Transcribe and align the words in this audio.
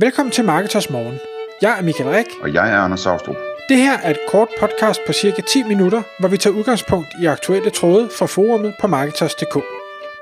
Velkommen 0.00 0.32
til 0.32 0.44
Marketers 0.44 0.90
Morgen. 0.90 1.18
Jeg 1.62 1.78
er 1.78 1.82
Michael 1.82 2.10
Rik. 2.10 2.26
Og 2.42 2.54
jeg 2.54 2.70
er 2.70 2.76
Anders 2.76 3.00
Saustrup. 3.00 3.36
Det 3.68 3.76
her 3.76 3.98
er 3.98 4.10
et 4.10 4.18
kort 4.28 4.48
podcast 4.60 5.00
på 5.06 5.12
cirka 5.12 5.42
10 5.42 5.62
minutter, 5.62 6.02
hvor 6.20 6.28
vi 6.28 6.36
tager 6.36 6.56
udgangspunkt 6.56 7.08
i 7.22 7.26
aktuelle 7.26 7.70
tråde 7.70 8.10
fra 8.18 8.26
forumet 8.26 8.74
på 8.80 8.86
Marketers.dk. 8.86 9.54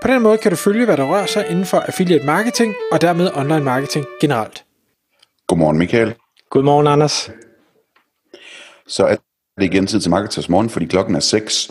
På 0.03 0.09
den 0.09 0.23
måde 0.23 0.39
kan 0.39 0.51
du 0.51 0.57
følge, 0.57 0.85
hvad 0.85 0.97
der 0.97 1.05
rører 1.05 1.27
sig 1.27 1.47
inden 1.51 1.65
for 1.65 1.79
affiliate 1.79 2.27
marketing 2.27 2.75
og 2.93 3.01
dermed 3.01 3.31
online 3.35 3.65
marketing 3.65 4.07
generelt. 4.21 4.65
Godmorgen 5.47 5.79
Michael. 5.79 6.15
Godmorgen 6.51 6.87
Anders. 6.87 7.31
Så 8.87 9.05
er 9.05 9.17
det 9.59 9.65
igen 9.65 9.87
tid 9.87 10.01
til 10.01 10.11
Marketers 10.11 10.49
Morgen, 10.49 10.71
fordi 10.71 10.87
klokken 10.87 11.15
er 11.15 11.21
6, 11.21 11.71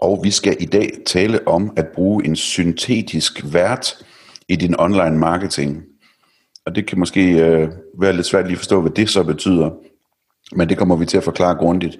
og 0.00 0.20
vi 0.22 0.30
skal 0.30 0.56
i 0.60 0.66
dag 0.66 0.90
tale 1.06 1.48
om 1.48 1.72
at 1.76 1.86
bruge 1.94 2.26
en 2.26 2.36
syntetisk 2.36 3.44
vært 3.52 4.04
i 4.48 4.56
din 4.56 4.80
online 4.80 5.18
marketing. 5.18 5.82
Og 6.66 6.74
det 6.74 6.86
kan 6.86 6.98
måske 6.98 7.32
øh, 7.32 7.68
være 8.00 8.12
lidt 8.12 8.26
svært 8.26 8.44
lige 8.44 8.52
at 8.52 8.58
forstå, 8.58 8.80
hvad 8.80 8.90
det 8.90 9.10
så 9.10 9.22
betyder. 9.22 9.70
Men 10.52 10.68
det 10.68 10.78
kommer 10.78 10.96
vi 10.96 11.06
til 11.06 11.16
at 11.16 11.24
forklare 11.24 11.54
grundigt. 11.54 11.98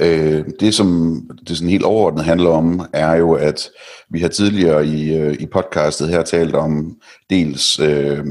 Øh, 0.00 0.44
det, 0.60 0.74
som 0.74 1.20
det 1.48 1.56
sådan 1.56 1.70
helt 1.70 1.84
overordnet 1.84 2.24
handler 2.24 2.50
om, 2.50 2.86
er 2.92 3.16
jo, 3.16 3.32
at 3.32 3.70
vi 4.10 4.20
har 4.20 4.28
tidligere 4.28 4.86
i, 4.86 5.14
øh, 5.14 5.36
i 5.40 5.46
podcastet 5.46 6.08
her 6.08 6.22
talt 6.22 6.54
om 6.54 6.96
dels 7.30 7.80
øh, 7.80 8.24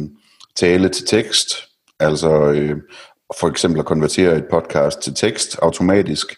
tale 0.56 0.90
til 0.90 1.06
tekst, 1.08 1.48
altså 2.00 2.52
øh, 2.52 2.78
for 3.40 3.48
eksempel 3.48 3.80
at 3.80 3.86
konvertere 3.86 4.38
et 4.38 4.46
podcast 4.52 5.00
til 5.00 5.14
tekst 5.16 5.60
automatisk, 5.62 6.36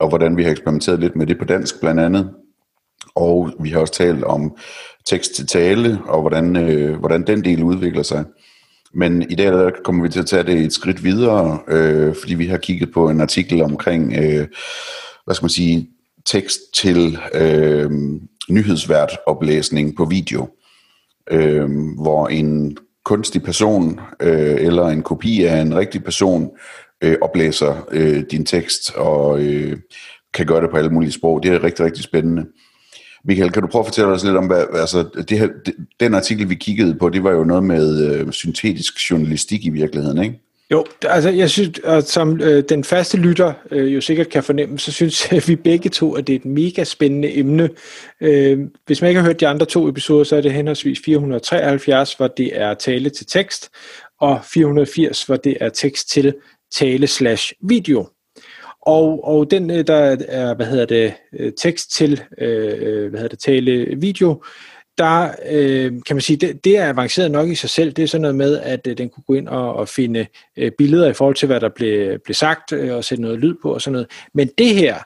og 0.00 0.08
hvordan 0.08 0.36
vi 0.36 0.42
har 0.42 0.50
eksperimenteret 0.50 1.00
lidt 1.00 1.16
med 1.16 1.26
det 1.26 1.38
på 1.38 1.44
dansk 1.44 1.80
blandt 1.80 2.00
andet. 2.00 2.30
Og 3.14 3.52
vi 3.60 3.70
har 3.70 3.80
også 3.80 3.92
talt 3.92 4.24
om 4.24 4.56
tekst 5.06 5.34
til 5.34 5.46
tale, 5.46 5.98
og 6.06 6.20
hvordan, 6.20 6.56
øh, 6.56 6.98
hvordan 6.98 7.26
den 7.26 7.44
del 7.44 7.62
udvikler 7.62 8.02
sig. 8.02 8.24
Men 8.98 9.30
i 9.30 9.34
dag 9.34 9.46
der 9.46 9.70
kommer 9.84 10.02
vi 10.02 10.08
til 10.08 10.20
at 10.20 10.26
tage 10.26 10.42
det 10.42 10.60
et 10.60 10.72
skridt 10.72 11.04
videre, 11.04 11.58
øh, 11.68 12.14
fordi 12.20 12.34
vi 12.34 12.46
har 12.46 12.58
kigget 12.58 12.92
på 12.92 13.10
en 13.10 13.20
artikel 13.20 13.62
omkring, 13.62 14.12
øh, 14.12 14.46
hvad 15.24 15.34
skal 15.34 15.44
man 15.44 15.50
sige, 15.50 15.88
tekst 16.26 16.60
til 16.74 17.18
øh, 17.34 17.90
nyhedsvært 18.48 19.16
oplæsning 19.26 19.96
på 19.96 20.04
video, 20.04 20.48
øh, 21.30 21.70
hvor 22.02 22.28
en 22.28 22.76
kunstig 23.04 23.42
person 23.42 24.00
øh, 24.20 24.56
eller 24.60 24.86
en 24.86 25.02
kopi 25.02 25.44
af 25.44 25.60
en 25.60 25.76
rigtig 25.76 26.04
person 26.04 26.50
øh, 27.04 27.16
oplæser 27.22 27.86
øh, 27.90 28.22
din 28.30 28.46
tekst 28.46 28.94
og 28.94 29.40
øh, 29.40 29.76
kan 30.34 30.46
gøre 30.46 30.62
det 30.62 30.70
på 30.70 30.76
alle 30.76 30.90
mulige 30.90 31.12
sprog. 31.12 31.42
Det 31.42 31.52
er 31.52 31.64
rigtig, 31.64 31.84
rigtig 31.84 32.04
spændende. 32.04 32.46
Michael, 33.24 33.50
kan 33.50 33.62
du 33.62 33.68
prøve 33.68 33.80
at 33.80 33.86
fortælle 33.86 34.10
os 34.10 34.24
lidt 34.24 34.36
om, 34.36 34.46
hvad, 34.46 34.64
altså, 34.72 35.22
det 35.28 35.38
her, 35.38 35.48
det, 35.66 35.74
den 36.00 36.14
artikel, 36.14 36.50
vi 36.50 36.54
kiggede 36.54 36.94
på, 36.94 37.08
det 37.08 37.24
var 37.24 37.30
jo 37.30 37.44
noget 37.44 37.64
med 37.64 38.06
øh, 38.06 38.32
syntetisk 38.32 39.10
journalistik 39.10 39.64
i 39.64 39.70
virkeligheden, 39.70 40.22
ikke? 40.22 40.40
Jo, 40.70 40.84
altså 41.02 41.30
jeg 41.30 41.50
synes, 41.50 41.70
at 41.84 42.08
som 42.08 42.40
øh, 42.40 42.64
den 42.68 42.84
faste 42.84 43.16
lytter 43.16 43.52
øh, 43.70 43.94
jo 43.94 44.00
sikkert 44.00 44.28
kan 44.28 44.42
fornemme, 44.42 44.78
så 44.78 44.92
synes 44.92 45.28
vi 45.48 45.56
begge 45.56 45.90
to, 45.90 46.14
at 46.14 46.26
det 46.26 46.32
er 46.32 46.38
et 46.38 46.44
mega 46.44 46.84
spændende 46.84 47.36
emne. 47.36 47.68
Øh, 48.20 48.58
hvis 48.86 49.00
man 49.00 49.08
ikke 49.08 49.20
har 49.20 49.28
hørt 49.28 49.40
de 49.40 49.48
andre 49.48 49.66
to 49.66 49.88
episoder, 49.88 50.24
så 50.24 50.36
er 50.36 50.40
det 50.40 50.52
henholdsvis 50.52 51.00
473, 51.04 52.14
hvor 52.14 52.26
det 52.26 52.60
er 52.60 52.74
tale 52.74 53.10
til 53.10 53.26
tekst, 53.26 53.70
og 54.20 54.40
480, 54.44 55.24
hvor 55.24 55.36
det 55.36 55.56
er 55.60 55.68
tekst 55.68 56.10
til 56.10 56.34
tale 56.72 57.06
slash 57.06 57.52
video. 57.62 58.08
Og, 58.88 59.24
og 59.24 59.50
den, 59.50 59.70
øh, 59.70 59.86
der 59.86 60.16
er, 60.28 60.54
hvad 60.54 60.66
hedder 60.66 60.86
det, 60.86 61.14
øh, 61.38 61.52
tekst 61.52 61.92
til, 61.92 62.22
øh, 62.38 62.74
øh, 62.78 63.10
hvad 63.10 63.20
hedder 63.20 63.28
det, 63.28 63.38
tale 63.38 63.96
video, 63.96 64.42
der 64.98 65.30
øh, 65.50 65.92
kan 66.06 66.16
man 66.16 66.20
sige, 66.20 66.36
det, 66.36 66.64
det 66.64 66.78
er 66.78 66.88
avanceret 66.88 67.30
nok 67.30 67.48
i 67.48 67.54
sig 67.54 67.70
selv. 67.70 67.92
Det 67.92 68.02
er 68.02 68.06
sådan 68.06 68.22
noget 68.22 68.34
med, 68.34 68.58
at 68.58 68.86
øh, 68.86 68.98
den 68.98 69.08
kunne 69.08 69.24
gå 69.26 69.34
ind 69.34 69.48
og, 69.48 69.74
og 69.74 69.88
finde 69.88 70.26
øh, 70.56 70.72
billeder 70.78 71.10
i 71.10 71.12
forhold 71.12 71.34
til, 71.34 71.46
hvad 71.46 71.60
der 71.60 71.68
blev, 71.68 72.18
blev 72.18 72.34
sagt, 72.34 72.72
øh, 72.72 72.94
og 72.94 73.04
sætte 73.04 73.22
noget 73.22 73.38
lyd 73.38 73.54
på 73.62 73.74
og 73.74 73.82
sådan 73.82 73.92
noget. 73.92 74.10
Men 74.34 74.50
det 74.58 74.74
her, 74.74 74.96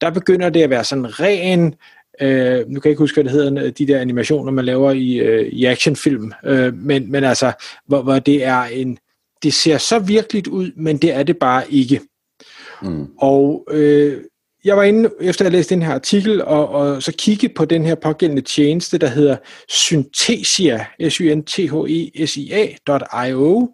der 0.00 0.10
begynder 0.10 0.48
det 0.48 0.62
at 0.62 0.70
være 0.70 0.84
sådan 0.84 1.20
ren, 1.20 1.74
øh, 2.20 2.68
nu 2.68 2.80
kan 2.80 2.88
jeg 2.88 2.92
ikke 2.92 3.02
huske, 3.02 3.16
hvad 3.16 3.24
det 3.24 3.32
hedder, 3.32 3.70
de 3.70 3.86
der 3.86 4.00
animationer, 4.00 4.52
man 4.52 4.64
laver 4.64 4.90
i, 4.90 5.14
øh, 5.14 5.46
i 5.46 5.64
actionfilm, 5.64 6.32
øh, 6.44 6.74
men, 6.74 7.10
men 7.12 7.24
altså, 7.24 7.52
hvor, 7.86 8.02
hvor 8.02 8.18
det 8.18 8.44
er 8.44 8.62
en, 8.62 8.98
det 9.42 9.54
ser 9.54 9.78
så 9.78 9.98
virkeligt 9.98 10.46
ud, 10.46 10.70
men 10.76 10.96
det 10.96 11.14
er 11.14 11.22
det 11.22 11.36
bare 11.38 11.72
ikke. 11.72 12.00
Mm. 12.82 13.06
Og 13.18 13.66
øh, 13.70 14.22
jeg 14.64 14.76
var 14.76 14.82
inde, 14.82 15.10
efter 15.20 15.44
at 15.44 15.50
have 15.50 15.58
læst 15.58 15.70
den 15.70 15.82
her 15.82 15.94
artikel, 15.94 16.44
og, 16.44 16.68
og 16.68 17.02
så 17.02 17.12
kigge 17.18 17.48
på 17.48 17.64
den 17.64 17.84
her 17.84 17.94
pågældende 17.94 18.42
tjeneste, 18.42 18.98
der 18.98 19.06
hedder 19.06 19.36
Synthesia, 19.68 20.86
s 21.08 21.14
y 21.16 21.34
n 21.34 21.44
t 21.44 21.56
h 21.56 21.74
e 21.88 22.26
s 22.26 22.36
i 22.36 22.50
a.io. 22.52 23.70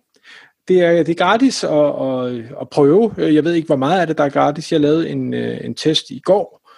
Det 0.69 0.81
er, 0.81 1.03
det 1.03 1.09
er 1.09 1.25
gratis 1.25 1.65
at, 1.65 1.71
at, 1.71 2.61
at 2.61 2.69
prøve. 2.71 3.15
Jeg 3.19 3.45
ved 3.45 3.55
ikke, 3.55 3.67
hvor 3.67 3.77
meget 3.77 4.01
af 4.01 4.07
det, 4.07 4.19
der 4.19 4.25
er 4.25 4.29
gratis. 4.29 4.73
Jeg 4.73 4.81
lavede 4.81 5.09
en, 5.09 5.35
øh, 5.35 5.65
en 5.65 5.75
test 5.75 6.11
i 6.11 6.21
går, 6.25 6.71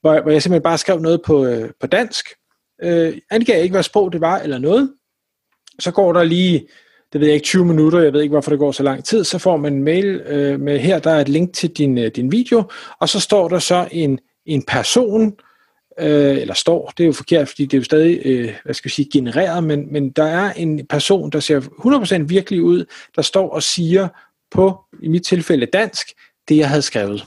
hvor, 0.00 0.20
hvor 0.20 0.30
jeg 0.30 0.42
simpelthen 0.42 0.62
bare 0.62 0.78
skrev 0.78 0.98
noget 1.00 1.20
på, 1.26 1.46
øh, 1.46 1.70
på 1.80 1.86
dansk. 1.86 2.26
Øh, 2.82 3.18
angav 3.30 3.62
ikke, 3.62 3.72
hvad 3.72 3.82
sprog 3.82 4.12
det 4.12 4.20
var, 4.20 4.38
eller 4.38 4.58
noget. 4.58 4.92
Så 5.78 5.90
går 5.90 6.12
der 6.12 6.24
lige 6.24 6.68
det 7.16 7.20
ved 7.20 7.28
jeg 7.28 7.34
ikke, 7.34 7.44
20 7.44 7.64
minutter, 7.64 8.00
jeg 8.00 8.12
ved 8.12 8.22
ikke, 8.22 8.32
hvorfor 8.32 8.50
det 8.50 8.58
går 8.58 8.72
så 8.72 8.82
lang 8.82 9.04
tid, 9.04 9.24
så 9.24 9.38
får 9.38 9.56
man 9.56 9.72
en 9.72 9.84
mail 9.84 10.06
øh, 10.06 10.60
med, 10.60 10.78
her 10.78 10.98
der 10.98 11.10
er 11.10 11.20
et 11.20 11.28
link 11.28 11.52
til 11.52 11.70
din, 11.70 11.98
øh, 11.98 12.10
din 12.16 12.32
video, 12.32 12.62
og 13.00 13.08
så 13.08 13.20
står 13.20 13.48
der 13.48 13.58
så 13.58 13.88
en, 13.92 14.18
en 14.46 14.62
person, 14.62 15.34
øh, 16.00 16.36
eller 16.36 16.54
står, 16.54 16.92
det 16.96 17.04
er 17.04 17.06
jo 17.06 17.12
forkert, 17.12 17.48
fordi 17.48 17.64
det 17.64 17.74
er 17.74 17.78
jo 17.78 17.84
stadig, 17.84 18.20
øh, 18.24 18.54
hvad 18.64 18.74
skal 18.74 18.88
jeg 18.88 18.92
sige, 18.92 19.08
genereret, 19.12 19.64
men, 19.64 19.92
men 19.92 20.10
der 20.10 20.24
er 20.24 20.52
en 20.52 20.86
person, 20.86 21.30
der 21.30 21.40
ser 21.40 21.60
100% 21.60 22.22
virkelig 22.26 22.62
ud, 22.62 22.84
der 23.16 23.22
står 23.22 23.50
og 23.50 23.62
siger 23.62 24.08
på, 24.50 24.80
i 25.02 25.08
mit 25.08 25.24
tilfælde 25.24 25.66
dansk, 25.66 26.06
det 26.48 26.56
jeg 26.56 26.68
havde 26.68 26.82
skrevet. 26.82 27.24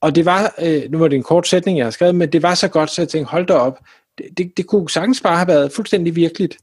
Og 0.00 0.14
det 0.14 0.24
var, 0.24 0.54
øh, 0.62 0.82
nu 0.90 0.98
var 0.98 1.08
det 1.08 1.16
en 1.16 1.22
kort 1.22 1.48
sætning, 1.48 1.78
jeg 1.78 1.84
havde 1.84 1.94
skrevet, 1.94 2.14
men 2.14 2.32
det 2.32 2.42
var 2.42 2.54
så 2.54 2.68
godt, 2.68 2.90
så 2.90 3.02
jeg 3.02 3.08
tænkte, 3.08 3.30
hold 3.30 3.46
da 3.46 3.54
op, 3.54 3.78
det, 4.18 4.26
det, 4.38 4.52
det 4.56 4.66
kunne 4.66 4.90
sagtens 4.90 5.20
bare 5.20 5.36
have 5.36 5.48
været 5.48 5.72
fuldstændig 5.72 6.16
virkeligt. 6.16 6.58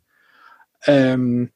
Øhm, 0.90 1.50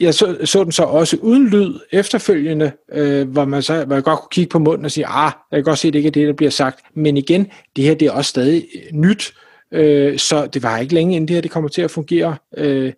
jeg 0.00 0.14
så, 0.14 0.38
så 0.44 0.64
den 0.64 0.72
så 0.72 0.82
også 0.82 1.16
uden 1.16 1.48
lyd 1.48 1.74
efterfølgende, 1.92 2.72
øh, 2.92 3.28
hvor 3.28 3.44
man 3.44 3.62
så 3.62 3.84
hvor 3.84 3.94
jeg 3.94 4.04
godt 4.04 4.18
kunne 4.18 4.28
kigge 4.30 4.50
på 4.50 4.58
munden 4.58 4.84
og 4.84 4.90
sige, 4.90 5.06
ah, 5.06 5.32
jeg 5.50 5.56
kan 5.56 5.64
godt 5.64 5.78
se, 5.78 5.88
at 5.88 5.92
det 5.92 5.98
ikke 5.98 6.06
er 6.06 6.10
det, 6.10 6.26
der 6.26 6.32
bliver 6.32 6.50
sagt. 6.50 6.80
Men 6.94 7.16
igen, 7.16 7.46
det 7.76 7.84
her 7.84 7.94
det 7.94 8.08
er 8.08 8.12
også 8.12 8.28
stadig 8.28 8.66
øh, 8.74 8.98
nyt, 8.98 9.34
øh, 9.72 10.18
så 10.18 10.46
det 10.46 10.62
var 10.62 10.78
ikke 10.78 10.94
længe 10.94 11.16
inden 11.16 11.28
det 11.28 11.36
her 11.36 11.40
det 11.40 11.50
kommer 11.50 11.68
til 11.68 11.82
at 11.82 11.90
fungere 11.90 12.36
øh, 12.56 12.92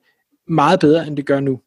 meget 0.49 0.81
bedre, 0.81 1.07
end 1.07 1.17
det 1.17 1.27
gør 1.27 1.41
nu. 1.41 1.61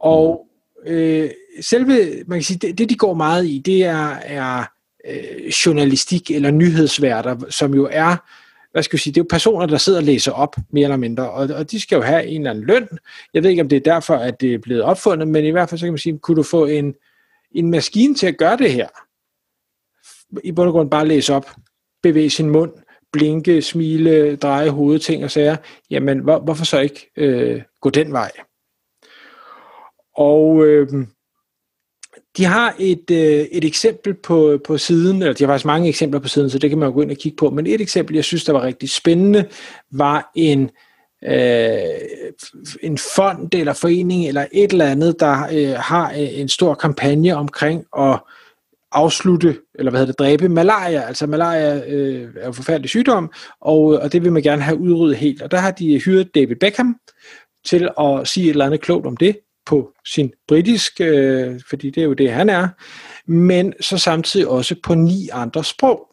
Og 0.00 0.46
øh, 0.86 1.30
selve, 1.60 2.24
man 2.26 2.38
kan 2.38 2.42
sige, 2.42 2.58
det, 2.58 2.78
det 2.78 2.90
de 2.90 2.96
går 2.96 3.14
meget 3.14 3.46
i, 3.46 3.62
det 3.64 3.84
er, 3.84 4.16
er 4.22 4.64
øh, 5.08 5.48
journalistik 5.48 6.30
eller 6.30 6.50
nyhedsværter, 6.50 7.36
som 7.50 7.74
jo 7.74 7.88
er 7.92 8.16
hvad 8.72 8.82
skal 8.82 8.96
vi 8.96 9.02
sige, 9.02 9.12
det 9.12 9.20
er 9.20 9.24
jo 9.24 9.26
personer, 9.30 9.66
der 9.66 9.78
sidder 9.78 9.98
og 9.98 10.04
læser 10.04 10.32
op, 10.32 10.56
mere 10.70 10.84
eller 10.84 10.96
mindre, 10.96 11.30
og, 11.30 11.48
og 11.54 11.70
de 11.70 11.80
skal 11.80 11.96
jo 11.96 12.02
have 12.02 12.26
en 12.26 12.40
eller 12.40 12.50
anden 12.50 12.64
løn. 12.64 12.88
Jeg 13.34 13.42
ved 13.42 13.50
ikke, 13.50 13.62
om 13.62 13.68
det 13.68 13.76
er 13.76 13.92
derfor, 13.92 14.14
at 14.14 14.40
det 14.40 14.54
er 14.54 14.58
blevet 14.58 14.82
opfundet, 14.82 15.28
men 15.28 15.44
i 15.44 15.50
hvert 15.50 15.68
fald 15.68 15.78
så 15.78 15.86
kan 15.86 15.92
man 15.92 15.98
sige, 15.98 16.18
kunne 16.18 16.36
du 16.36 16.42
få 16.42 16.66
en, 16.66 16.94
en 17.52 17.70
maskine 17.70 18.14
til 18.14 18.26
at 18.26 18.38
gøre 18.38 18.56
det 18.56 18.72
her? 18.72 18.88
I 20.44 20.52
bund 20.52 20.68
og 20.68 20.72
grund 20.72 20.90
bare 20.90 21.08
læse 21.08 21.34
op, 21.34 21.50
bevæge 22.02 22.30
sin 22.30 22.50
mund, 22.50 22.72
blinke, 23.12 23.62
smile, 23.62 24.36
dreje 24.36 24.70
hovedet, 24.70 25.02
ting 25.02 25.24
og 25.24 25.30
sager. 25.30 25.56
Jamen, 25.90 26.18
hvor, 26.18 26.38
hvorfor 26.38 26.64
så 26.64 26.80
ikke 26.80 27.10
øh, 27.16 27.62
gå 27.80 27.90
den 27.90 28.12
vej? 28.12 28.30
Og 30.16 30.66
øh, 30.66 30.88
de 32.36 32.44
har 32.44 32.74
et, 32.78 33.10
øh, 33.10 33.46
et 33.52 33.64
eksempel 33.64 34.14
på, 34.14 34.58
på 34.64 34.78
siden, 34.78 35.22
eller 35.22 35.32
de 35.34 35.44
har 35.44 35.52
faktisk 35.52 35.66
mange 35.66 35.88
eksempler 35.88 36.20
på 36.20 36.28
siden, 36.28 36.50
så 36.50 36.58
det 36.58 36.70
kan 36.70 36.78
man 36.78 36.88
jo 36.88 36.94
gå 36.94 37.02
ind 37.02 37.10
og 37.10 37.16
kigge 37.16 37.36
på, 37.36 37.50
men 37.50 37.66
et 37.66 37.80
eksempel, 37.80 38.14
jeg 38.14 38.24
synes, 38.24 38.44
der 38.44 38.52
var 38.52 38.62
rigtig 38.62 38.90
spændende, 38.90 39.48
var 39.90 40.30
en, 40.34 40.70
øh, 41.24 41.82
en 42.82 42.98
fond 42.98 43.54
eller 43.54 43.72
forening 43.72 44.28
eller 44.28 44.46
et 44.52 44.72
eller 44.72 44.86
andet, 44.86 45.20
der 45.20 45.46
øh, 45.52 45.74
har 45.78 46.10
øh, 46.10 46.40
en 46.40 46.48
stor 46.48 46.74
kampagne 46.74 47.36
omkring 47.36 47.84
at 47.98 48.20
afslutte, 48.92 49.58
eller 49.74 49.90
hvad 49.90 50.00
hedder 50.00 50.12
det, 50.12 50.18
dræbe 50.18 50.48
malaria. 50.48 51.00
Altså 51.00 51.26
malaria 51.26 51.82
øh, 51.88 52.28
er 52.36 52.48
en 52.48 52.54
forfærdelig 52.54 52.90
sygdom, 52.90 53.32
og, 53.60 53.84
og 53.84 54.12
det 54.12 54.24
vil 54.24 54.32
man 54.32 54.42
gerne 54.42 54.62
have 54.62 54.78
udryddet 54.78 55.16
helt. 55.16 55.42
Og 55.42 55.50
der 55.50 55.58
har 55.58 55.70
de 55.70 55.98
hyret 55.98 56.34
David 56.34 56.56
Beckham 56.56 56.96
til 57.64 57.88
at 58.00 58.28
sige 58.28 58.46
et 58.46 58.50
eller 58.50 58.66
andet 58.66 58.80
klogt 58.80 59.06
om 59.06 59.16
det 59.16 59.36
på 59.66 59.92
sin 60.06 60.32
britisk, 60.48 61.00
øh, 61.00 61.60
fordi 61.68 61.90
det 61.90 62.00
er 62.00 62.04
jo 62.04 62.12
det, 62.12 62.32
han 62.32 62.48
er, 62.48 62.68
men 63.26 63.72
så 63.80 63.98
samtidig 63.98 64.48
også 64.48 64.76
på 64.82 64.94
ni 64.94 65.28
andre 65.32 65.64
sprog. 65.64 66.08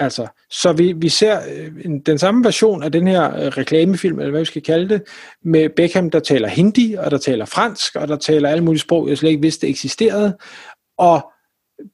Altså, 0.00 0.26
så 0.50 0.72
vi, 0.72 0.92
vi 0.92 1.08
ser 1.08 1.40
øh, 1.54 1.90
den 2.06 2.18
samme 2.18 2.44
version 2.44 2.82
af 2.82 2.92
den 2.92 3.06
her 3.06 3.36
øh, 3.36 3.46
reklamefilm, 3.46 4.18
eller 4.18 4.30
hvad 4.30 4.40
vi 4.40 4.44
skal 4.44 4.62
kalde 4.62 4.88
det, 4.88 5.02
med 5.44 5.68
Beckham, 5.76 6.10
der 6.10 6.20
taler 6.20 6.48
hindi, 6.48 6.96
og 6.98 7.10
der 7.10 7.18
taler 7.18 7.44
fransk, 7.44 7.96
og 7.96 8.08
der 8.08 8.16
taler 8.16 8.48
alle 8.48 8.64
mulige 8.64 8.80
sprog, 8.80 9.08
jeg 9.08 9.18
slet 9.18 9.30
ikke 9.30 9.42
vidste 9.42 9.68
eksisterede, 9.68 10.38
og 10.98 11.32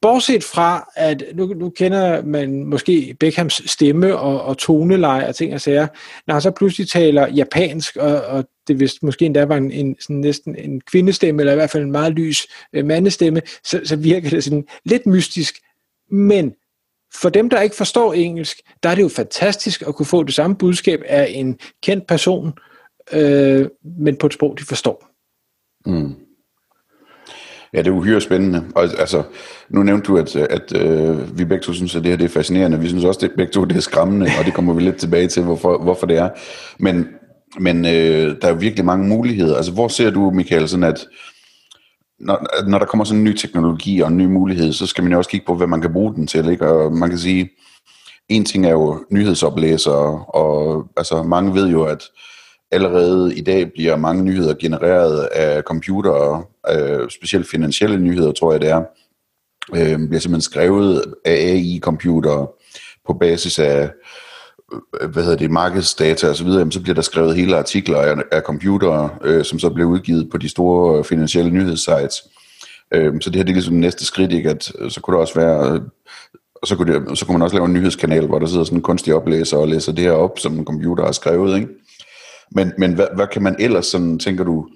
bortset 0.00 0.44
fra, 0.44 0.90
at 0.96 1.24
nu, 1.34 1.46
nu 1.46 1.70
kender 1.70 2.22
man 2.22 2.64
måske 2.64 3.16
Beckhams 3.20 3.62
stemme 3.66 4.18
og, 4.18 4.42
og 4.42 4.58
toneleje 4.58 5.28
og 5.28 5.34
ting 5.34 5.54
og 5.54 5.60
sager, 5.60 5.86
når 6.26 6.34
han 6.34 6.42
så 6.42 6.50
pludselig 6.50 6.88
taler 6.88 7.28
japansk, 7.28 7.96
og, 7.96 8.22
og 8.22 8.44
det 8.68 8.80
vist 8.80 9.02
måske 9.02 9.24
endda 9.24 9.44
var 9.44 9.56
en, 9.56 9.70
en 9.70 9.96
sådan 10.00 10.16
næsten 10.16 10.56
en 10.56 10.80
kvindestemme, 10.80 11.42
eller 11.42 11.52
i 11.52 11.56
hvert 11.56 11.70
fald 11.70 11.82
en 11.82 11.92
meget 11.92 12.12
lys 12.12 12.46
øh, 12.72 12.84
mandestemme, 12.86 13.42
så, 13.64 13.80
så 13.84 13.96
virker 13.96 14.30
det 14.30 14.44
sådan 14.44 14.66
lidt 14.84 15.06
mystisk. 15.06 15.60
Men 16.10 16.54
for 17.14 17.28
dem, 17.28 17.50
der 17.50 17.60
ikke 17.60 17.76
forstår 17.76 18.12
engelsk, 18.12 18.60
der 18.82 18.88
er 18.88 18.94
det 18.94 19.02
jo 19.02 19.08
fantastisk 19.08 19.82
at 19.88 19.94
kunne 19.94 20.06
få 20.06 20.22
det 20.22 20.34
samme 20.34 20.56
budskab 20.56 21.02
af 21.06 21.32
en 21.34 21.58
kendt 21.82 22.06
person, 22.06 22.52
øh, 23.12 23.68
men 23.98 24.16
på 24.16 24.26
et 24.26 24.34
sprog, 24.34 24.58
de 24.58 24.64
forstår. 24.64 25.10
Mm. 25.86 26.23
Ja, 27.74 27.78
det 27.78 27.86
er 27.86 27.90
uhyre 27.90 28.20
spændende. 28.20 28.64
Og, 28.74 28.82
altså, 28.98 29.22
nu 29.68 29.82
nævnte 29.82 30.06
du, 30.06 30.16
at, 30.16 30.36
at 30.36 30.76
øh, 30.76 31.38
vi 31.38 31.44
begge 31.44 31.64
to 31.64 31.72
synes, 31.72 31.96
at 31.96 32.02
det 32.02 32.10
her 32.10 32.16
det 32.16 32.24
er 32.24 32.28
fascinerende. 32.28 32.80
Vi 32.80 32.88
synes 32.88 33.04
også, 33.04 33.20
at 33.26 33.30
begge 33.36 33.52
to 33.52 33.64
det 33.64 33.76
er 33.76 33.80
skræmmende, 33.80 34.26
og 34.38 34.44
det 34.44 34.54
kommer 34.54 34.74
vi 34.74 34.80
lidt 34.80 34.96
tilbage 34.96 35.28
til, 35.28 35.42
hvorfor, 35.42 35.82
hvorfor 35.82 36.06
det 36.06 36.18
er. 36.18 36.30
Men, 36.78 37.06
men 37.58 37.84
øh, 37.84 38.36
der 38.42 38.48
er 38.48 38.48
jo 38.48 38.56
virkelig 38.60 38.84
mange 38.84 39.08
muligheder. 39.08 39.56
Altså, 39.56 39.72
hvor 39.72 39.88
ser 39.88 40.10
du, 40.10 40.30
Michael, 40.30 40.68
sådan 40.68 40.84
at 40.84 41.06
når, 42.20 42.68
når 42.68 42.78
der 42.78 42.86
kommer 42.86 43.04
sådan 43.04 43.18
en 43.18 43.24
ny 43.24 43.36
teknologi 43.36 44.00
og 44.00 44.08
en 44.08 44.16
ny 44.16 44.26
mulighed, 44.26 44.72
så 44.72 44.86
skal 44.86 45.04
man 45.04 45.12
jo 45.12 45.18
også 45.18 45.30
kigge 45.30 45.46
på, 45.46 45.54
hvad 45.54 45.66
man 45.66 45.80
kan 45.80 45.92
bruge 45.92 46.14
den 46.14 46.26
til. 46.26 46.48
Ikke? 46.48 46.68
Og 46.68 46.92
man 46.92 47.08
kan 47.08 47.18
sige, 47.18 47.50
en 48.28 48.44
ting 48.44 48.66
er 48.66 48.70
jo 48.70 49.04
nyhedsoplæsere, 49.10 50.24
og 50.28 50.86
altså, 50.96 51.22
mange 51.22 51.54
ved 51.54 51.68
jo, 51.68 51.82
at 51.82 52.02
allerede 52.70 53.36
i 53.36 53.40
dag 53.40 53.72
bliver 53.72 53.96
mange 53.96 54.24
nyheder 54.24 54.54
genereret 54.54 55.20
af 55.24 55.62
computere, 55.62 56.42
øh, 56.70 57.10
specielt 57.10 57.50
finansielle 57.50 57.98
nyheder, 57.98 58.32
tror 58.32 58.52
jeg 58.52 58.60
det 58.60 58.68
er, 58.68 58.82
øh, 59.74 60.08
bliver 60.08 60.20
simpelthen 60.20 60.40
skrevet 60.40 61.14
af 61.24 61.32
AI-computere 61.32 62.46
på 63.06 63.12
basis 63.12 63.58
af 63.58 63.90
øh, 65.00 65.10
hvad 65.10 65.22
hedder 65.22 65.38
det, 65.38 65.50
markedsdata 65.50 66.28
osv., 66.28 66.46
så, 66.46 66.68
så 66.70 66.82
bliver 66.82 66.94
der 66.94 67.02
skrevet 67.02 67.36
hele 67.36 67.56
artikler 67.56 67.98
af, 67.98 68.14
af 68.32 68.42
computere, 68.42 69.10
øh, 69.22 69.44
som 69.44 69.58
så 69.58 69.70
bliver 69.70 69.90
udgivet 69.90 70.30
på 70.30 70.38
de 70.38 70.48
store 70.48 70.98
øh, 70.98 71.04
finansielle 71.04 71.50
nyhedssites. 71.50 72.22
Øh, 72.94 73.12
så 73.20 73.30
det 73.30 73.36
her 73.36 73.42
det 73.42 73.50
er 73.50 73.54
ligesom 73.54 73.74
det 73.74 73.80
næste 73.80 74.04
skridt, 74.04 74.32
ikke? 74.32 74.50
at 74.50 74.72
øh, 74.78 74.90
så 74.90 75.00
kunne 75.00 75.14
det 75.14 75.20
også 75.20 75.34
være, 75.34 75.80
og 76.62 76.68
så 76.68 76.76
kunne, 76.76 76.94
det, 76.94 77.18
så 77.18 77.26
kunne 77.26 77.38
man 77.38 77.42
også 77.42 77.56
lave 77.56 77.66
en 77.66 77.72
nyhedskanal, 77.72 78.26
hvor 78.26 78.38
der 78.38 78.46
sidder 78.46 78.64
sådan 78.64 78.78
en 78.78 78.82
kunstig 78.82 79.14
oplæser 79.14 79.56
og 79.56 79.68
læser 79.68 79.92
det 79.92 80.04
her 80.04 80.12
op, 80.12 80.38
som 80.38 80.58
en 80.58 80.64
computer 80.64 81.04
har 81.04 81.12
skrevet. 81.12 81.56
Ikke? 81.56 81.68
Men, 82.50 82.72
men 82.78 82.94
hvad, 82.94 83.06
hvad 83.14 83.26
kan 83.26 83.42
man 83.42 83.56
ellers, 83.58 83.86
sådan, 83.86 84.18
tænker 84.18 84.44
du, 84.44 84.68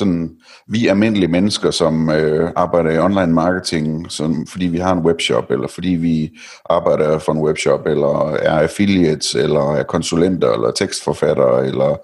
sådan, 0.00 0.30
vi 0.66 0.86
almindelige 0.86 1.28
mennesker, 1.28 1.70
som 1.70 2.10
øh, 2.10 2.50
arbejder 2.56 2.90
i 2.90 2.98
online 2.98 3.32
marketing, 3.32 4.10
som, 4.10 4.46
fordi 4.46 4.66
vi 4.66 4.78
har 4.78 4.92
en 4.92 5.06
webshop, 5.06 5.50
eller 5.50 5.68
fordi 5.68 5.88
vi 5.88 6.38
arbejder 6.70 7.18
for 7.18 7.32
en 7.32 7.38
webshop, 7.38 7.86
eller 7.86 8.32
er 8.32 8.58
affiliates, 8.58 9.34
eller 9.34 9.74
er 9.74 9.82
konsulenter, 9.82 10.52
eller 10.52 10.70
tekstforfattere, 10.70 11.66
eller, 11.66 11.96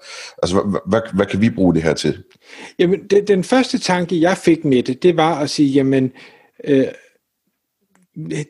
altså, 0.43 0.61
hvad, 0.61 0.79
hvad, 0.87 1.01
hvad 1.13 1.25
kan 1.25 1.41
vi 1.41 1.49
bruge 1.49 1.73
det 1.73 1.83
her 1.83 1.93
til? 1.93 2.23
Jamen, 2.79 2.99
det, 3.09 3.27
den 3.27 3.43
første 3.43 3.77
tanke, 3.79 4.21
jeg 4.21 4.37
fik 4.37 4.65
med 4.65 4.83
det, 4.83 5.03
det 5.03 5.17
var 5.17 5.39
at 5.39 5.49
sige, 5.49 5.69
jamen, 5.69 6.11
øh, 6.63 6.85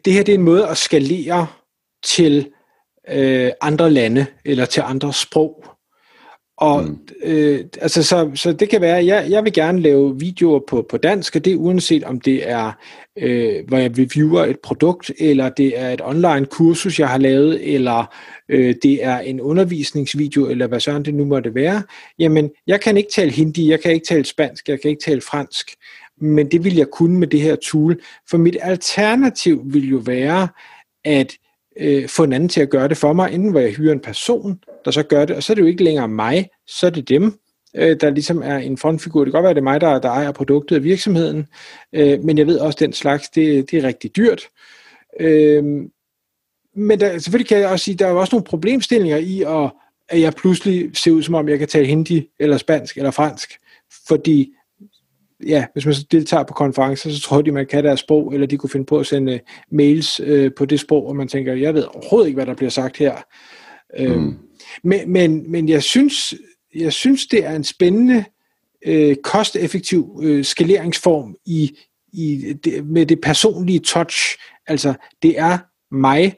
det 0.05 0.13
her 0.13 0.23
det 0.23 0.29
er 0.29 0.37
en 0.37 0.41
måde 0.41 0.67
at 0.67 0.77
skalere 0.77 1.47
til 2.03 2.51
øh, 3.09 3.51
andre 3.61 3.91
lande, 3.91 4.25
eller 4.45 4.65
til 4.65 4.83
andre 4.85 5.13
sprog. 5.13 5.76
Og 6.57 6.83
mm. 6.83 6.99
øh, 7.23 7.59
altså, 7.81 8.03
så, 8.03 8.31
så 8.35 8.53
det 8.53 8.69
kan 8.69 8.81
være, 8.81 9.05
jeg, 9.05 9.27
jeg 9.29 9.43
vil 9.43 9.53
gerne 9.53 9.79
lave 9.79 10.19
videoer 10.19 10.59
på, 10.67 10.85
på 10.89 10.97
dansk, 10.97 11.35
og 11.35 11.45
det 11.45 11.53
er 11.53 11.57
uanset 11.57 12.03
om 12.03 12.19
det 12.19 12.49
er, 12.49 12.71
øh, 13.17 13.67
hvor 13.67 13.77
jeg 13.77 13.91
reviewer 13.97 14.45
et 14.45 14.59
produkt, 14.59 15.11
eller 15.19 15.49
det 15.49 15.79
er 15.79 15.89
et 15.89 16.01
online 16.03 16.45
kursus, 16.45 16.99
jeg 16.99 17.09
har 17.09 17.17
lavet, 17.17 17.75
eller 17.75 18.15
øh, 18.49 18.75
det 18.83 19.05
er 19.05 19.19
en 19.19 19.41
undervisningsvideo, 19.41 20.49
eller 20.49 20.67
hvad 20.67 20.79
sådan 20.79 21.03
det 21.03 21.13
nu 21.13 21.25
måtte 21.25 21.55
være. 21.55 21.83
Jamen, 22.19 22.49
jeg 22.67 22.81
kan 22.81 22.97
ikke 22.97 23.11
tale 23.11 23.31
hindi, 23.31 23.71
jeg 23.71 23.81
kan 23.81 23.91
ikke 23.91 24.07
tale 24.07 24.25
spansk, 24.25 24.69
jeg 24.69 24.81
kan 24.81 24.89
ikke 24.89 25.03
tale 25.03 25.21
fransk, 25.21 25.71
men 26.21 26.51
det 26.51 26.63
vil 26.63 26.75
jeg 26.75 26.87
kunne 26.87 27.19
med 27.19 27.27
det 27.27 27.41
her 27.41 27.55
tool. 27.55 28.01
For 28.29 28.37
mit 28.37 28.57
alternativ 28.61 29.61
vil 29.65 29.89
jo 29.89 29.97
være, 29.97 30.47
at 31.05 31.33
øh, 31.79 32.09
få 32.09 32.23
en 32.23 32.33
anden 32.33 32.49
til 32.49 32.61
at 32.61 32.69
gøre 32.69 32.87
det 32.87 32.97
for 32.97 33.13
mig, 33.13 33.33
enten 33.33 33.51
hvor 33.51 33.59
jeg 33.59 33.71
hyrer 33.71 33.93
en 33.93 33.99
person, 33.99 34.59
der 34.85 34.91
så 34.91 35.03
gør 35.03 35.25
det, 35.25 35.35
og 35.35 35.43
så 35.43 35.53
er 35.53 35.55
det 35.55 35.61
jo 35.61 35.67
ikke 35.67 35.83
længere 35.83 36.07
mig, 36.07 36.49
så 36.67 36.85
er 36.85 36.89
det 36.89 37.09
dem, 37.09 37.39
øh, 37.75 37.97
der 38.01 38.09
ligesom 38.09 38.41
er 38.41 38.57
en 38.57 38.77
frontfigur. 38.77 39.23
Det 39.23 39.33
kan 39.33 39.37
godt 39.37 39.43
være, 39.43 39.49
at 39.49 39.55
det 39.55 39.61
er 39.61 39.63
mig, 39.63 39.81
der, 39.81 39.99
der 39.99 40.09
ejer 40.09 40.31
produktet 40.31 40.77
og 40.77 40.83
virksomheden, 40.83 41.47
øh, 41.93 42.23
men 42.23 42.37
jeg 42.37 42.47
ved 42.47 42.59
også, 42.59 42.75
at 42.75 42.79
den 42.79 42.93
slags, 42.93 43.29
det, 43.29 43.71
det 43.71 43.79
er 43.79 43.87
rigtig 43.87 44.15
dyrt. 44.15 44.41
Øh, 45.19 45.63
men 46.75 46.99
der, 46.99 47.19
selvfølgelig 47.19 47.47
kan 47.47 47.57
jeg 47.57 47.69
også 47.69 47.85
sige, 47.85 47.93
at 47.93 47.99
der 47.99 48.07
er 48.07 48.11
også 48.11 48.35
nogle 48.35 48.45
problemstillinger 48.45 49.17
i, 49.17 49.41
at, 49.41 49.71
at 50.09 50.21
jeg 50.21 50.33
pludselig 50.33 50.97
ser 50.97 51.11
ud 51.11 51.23
som 51.23 51.35
om, 51.35 51.49
jeg 51.49 51.59
kan 51.59 51.67
tale 51.67 51.87
hindi, 51.87 52.27
eller 52.39 52.57
spansk, 52.57 52.97
eller 52.97 53.11
fransk, 53.11 53.57
fordi 54.07 54.53
ja, 55.45 55.65
hvis 55.73 55.85
man 55.85 55.95
så 55.95 56.05
deltager 56.11 56.43
på 56.43 56.53
konferencer, 56.53 57.09
så 57.09 57.21
tror 57.21 57.41
de, 57.41 57.51
man 57.51 57.65
kan 57.65 57.83
deres 57.83 57.99
sprog, 57.99 58.33
eller 58.33 58.47
de 58.47 58.57
kunne 58.57 58.69
finde 58.69 58.85
på 58.85 58.99
at 58.99 59.05
sende 59.05 59.39
mails 59.71 60.19
øh, 60.23 60.51
på 60.57 60.65
det 60.65 60.79
sprog, 60.79 61.07
og 61.07 61.15
man 61.15 61.27
tænker, 61.27 61.53
jeg 61.53 61.73
ved 61.73 61.83
overhovedet 61.83 62.27
ikke, 62.27 62.37
hvad 62.37 62.45
der 62.45 62.55
bliver 62.55 62.69
sagt 62.69 62.97
her. 62.97 63.15
Øh, 63.97 64.15
mm. 64.15 64.37
men, 64.83 65.11
men, 65.11 65.51
men 65.51 65.69
jeg 65.69 65.83
synes, 65.83 66.33
jeg 66.75 66.93
synes, 66.93 67.27
det 67.27 67.45
er 67.45 67.55
en 67.55 67.63
spændende, 67.63 68.25
øh, 68.85 69.15
kosteffektiv 69.15 70.19
øh, 70.23 70.45
skaleringsform 70.45 71.35
i, 71.45 71.77
i 72.13 72.53
det, 72.63 72.85
med 72.85 73.05
det 73.05 73.21
personlige 73.21 73.79
touch. 73.79 74.17
Altså, 74.67 74.93
det 75.21 75.39
er 75.39 75.57
mig, 75.91 76.35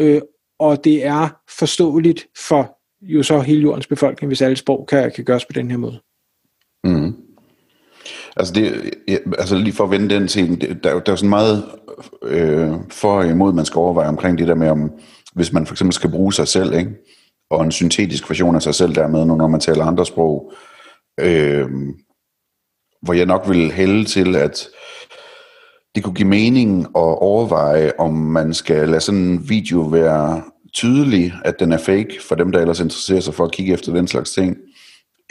øh, 0.00 0.20
og 0.58 0.84
det 0.84 1.06
er 1.06 1.28
forståeligt 1.58 2.26
for 2.48 2.78
jo 3.02 3.22
så 3.22 3.40
hele 3.40 3.62
jordens 3.62 3.86
befolkning, 3.86 4.28
hvis 4.28 4.42
alle 4.42 4.56
sprog 4.56 4.86
kan, 4.86 5.12
kan 5.16 5.24
gøres 5.24 5.44
på 5.44 5.52
den 5.52 5.70
her 5.70 5.78
måde. 5.78 6.00
Mm. 6.84 7.14
Altså, 8.36 8.54
det, 8.54 8.90
altså 9.38 9.56
lige 9.56 9.72
for 9.72 9.84
at 9.84 9.90
vende 9.90 10.14
den 10.14 10.26
det 10.26 10.84
der, 10.84 11.00
der 11.00 11.12
er 11.12 11.16
sådan 11.16 11.28
meget 11.28 11.64
øh, 12.22 12.72
for 12.90 13.18
og 13.18 13.26
imod, 13.26 13.52
man 13.52 13.64
skal 13.64 13.78
overveje 13.78 14.08
omkring 14.08 14.38
det 14.38 14.48
der 14.48 14.54
med, 14.54 14.68
om 14.68 14.90
hvis 15.34 15.52
man 15.52 15.66
for 15.66 15.74
eksempel 15.74 15.92
skal 15.92 16.10
bruge 16.10 16.32
sig 16.32 16.48
selv, 16.48 16.74
ikke? 16.74 16.90
og 17.50 17.64
en 17.64 17.72
syntetisk 17.72 18.30
version 18.30 18.56
af 18.56 18.62
sig 18.62 18.74
selv 18.74 18.94
dermed, 18.94 19.24
når 19.24 19.46
man 19.46 19.60
taler 19.60 19.84
andre 19.84 20.06
sprog, 20.06 20.52
øh, 21.20 21.68
hvor 23.02 23.12
jeg 23.12 23.26
nok 23.26 23.48
vil 23.48 23.72
hælde 23.72 24.04
til, 24.04 24.36
at 24.36 24.68
det 25.94 26.04
kunne 26.04 26.14
give 26.14 26.28
mening 26.28 26.80
at 26.80 27.18
overveje, 27.18 27.92
om 27.98 28.14
man 28.14 28.54
skal 28.54 28.88
lade 28.88 29.00
sådan 29.00 29.20
en 29.20 29.48
video 29.48 29.80
være 29.80 30.42
tydelig, 30.74 31.32
at 31.44 31.60
den 31.60 31.72
er 31.72 31.78
fake, 31.78 32.18
for 32.28 32.34
dem, 32.34 32.52
der 32.52 32.60
ellers 32.60 32.80
interesserer 32.80 33.20
sig 33.20 33.34
for 33.34 33.44
at 33.44 33.52
kigge 33.52 33.72
efter 33.72 33.92
den 33.92 34.08
slags 34.08 34.30
ting, 34.32 34.56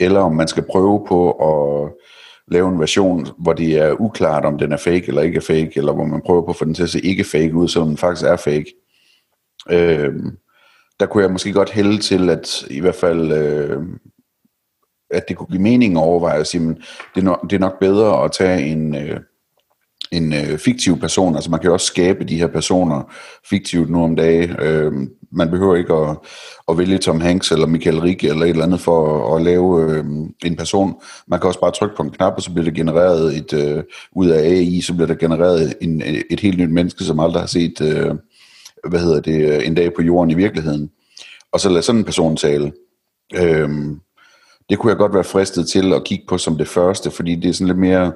eller 0.00 0.20
om 0.20 0.34
man 0.34 0.48
skal 0.48 0.64
prøve 0.70 1.06
på 1.08 1.30
at 1.30 1.92
lave 2.48 2.68
en 2.68 2.80
version, 2.80 3.26
hvor 3.38 3.52
det 3.52 3.78
er 3.78 4.00
uklart, 4.00 4.44
om 4.44 4.58
den 4.58 4.72
er 4.72 4.76
fake 4.76 5.04
eller 5.08 5.22
ikke 5.22 5.36
er 5.36 5.40
fake, 5.40 5.72
eller 5.76 5.92
hvor 5.92 6.04
man 6.04 6.22
prøver 6.26 6.42
på 6.42 6.50
at 6.50 6.56
få 6.56 6.64
den 6.64 6.74
til 6.74 6.82
at 6.82 6.90
se 6.90 7.00
ikke 7.00 7.24
fake 7.24 7.54
ud, 7.54 7.68
selvom 7.68 7.88
den 7.88 7.96
faktisk 7.96 8.26
er 8.26 8.36
fake. 8.36 8.74
Øh, 9.70 10.14
der 11.00 11.06
kunne 11.06 11.22
jeg 11.22 11.32
måske 11.32 11.52
godt 11.52 11.70
hælde 11.70 11.98
til, 11.98 12.30
at 12.30 12.64
i 12.70 12.80
hvert 12.80 12.94
fald, 12.94 13.32
øh, 13.32 13.82
at 15.10 15.24
det 15.28 15.36
kunne 15.36 15.46
give 15.46 15.62
mening 15.62 15.96
at 15.96 16.02
overveje 16.02 16.40
at 16.40 16.46
sige, 16.46 16.60
men 16.60 16.74
det, 17.14 17.20
er 17.20 17.24
nok, 17.24 17.50
det 17.50 17.56
er 17.56 17.60
nok 17.60 17.78
bedre 17.80 18.24
at 18.24 18.32
tage 18.32 18.66
en, 18.66 18.94
øh, 18.94 19.20
en 20.12 20.32
øh, 20.32 20.58
fiktiv 20.58 20.98
person. 20.98 21.34
Altså 21.34 21.50
man 21.50 21.60
kan 21.60 21.66
jo 21.66 21.72
også 21.72 21.86
skabe 21.86 22.24
de 22.24 22.38
her 22.38 22.46
personer 22.46 23.12
fiktivt 23.50 23.90
nu 23.90 24.04
om 24.04 24.16
dagen. 24.16 24.50
Øh, 24.58 24.92
man 25.32 25.50
behøver 25.50 25.76
ikke 25.76 25.94
at, 25.94 26.16
at 26.68 26.78
vælge 26.78 26.98
Tom 26.98 27.20
Hanks 27.20 27.52
eller 27.52 27.66
Michael 27.66 28.00
Rik 28.00 28.24
eller 28.24 28.44
et 28.44 28.50
eller 28.50 28.64
andet 28.64 28.80
for 28.80 29.28
at, 29.34 29.40
at 29.40 29.44
lave 29.44 29.90
øh, 29.90 30.04
en 30.44 30.56
person. 30.56 30.94
Man 31.26 31.40
kan 31.40 31.48
også 31.48 31.60
bare 31.60 31.70
trykke 31.70 31.96
på 31.96 32.02
en 32.02 32.10
knap, 32.10 32.32
og 32.36 32.42
så 32.42 32.52
bliver 32.52 32.64
det 32.64 32.74
genereret 32.74 33.36
et, 33.36 33.52
øh, 33.52 33.84
ud 34.16 34.28
af 34.28 34.40
AI, 34.40 34.80
så 34.80 34.94
bliver 34.94 35.06
der 35.06 35.14
genereret 35.14 35.74
en, 35.80 36.02
et 36.30 36.40
helt 36.40 36.58
nyt 36.58 36.70
menneske, 36.70 37.04
som 37.04 37.20
aldrig 37.20 37.42
har 37.42 37.46
set, 37.46 37.80
øh, 37.80 38.14
hvad 38.88 39.00
hedder 39.00 39.20
det, 39.20 39.54
øh, 39.54 39.66
en 39.66 39.74
dag 39.74 39.94
på 39.94 40.02
jorden 40.02 40.30
i 40.30 40.34
virkeligheden. 40.34 40.90
Og 41.52 41.60
så 41.60 41.68
lade 41.68 41.82
sådan 41.82 41.98
en 41.98 42.04
person 42.04 42.36
tale. 42.36 42.72
Øh, 43.34 43.68
det 44.70 44.78
kunne 44.78 44.90
jeg 44.90 44.98
godt 44.98 45.14
være 45.14 45.24
fristet 45.24 45.68
til 45.68 45.92
at 45.92 46.04
kigge 46.04 46.24
på 46.28 46.38
som 46.38 46.58
det 46.58 46.68
første, 46.68 47.10
fordi 47.10 47.34
det 47.34 47.48
er 47.48 47.52
sådan 47.52 47.66
lidt 47.66 47.78
mere 47.78 48.12